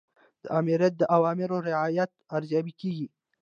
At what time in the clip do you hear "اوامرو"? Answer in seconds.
1.15-1.57